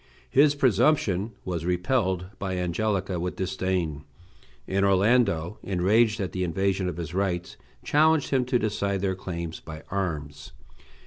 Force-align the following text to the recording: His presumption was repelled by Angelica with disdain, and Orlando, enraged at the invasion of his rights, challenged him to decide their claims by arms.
His 0.31 0.55
presumption 0.55 1.33
was 1.45 1.63
repelled 1.63 2.25
by 2.39 2.57
Angelica 2.57 3.19
with 3.19 3.35
disdain, 3.35 4.03
and 4.67 4.83
Orlando, 4.83 5.59
enraged 5.61 6.19
at 6.19 6.31
the 6.31 6.43
invasion 6.43 6.89
of 6.89 6.97
his 6.97 7.13
rights, 7.13 7.55
challenged 7.83 8.31
him 8.31 8.43
to 8.45 8.57
decide 8.57 9.01
their 9.01 9.13
claims 9.13 9.59
by 9.59 9.83
arms. 9.91 10.53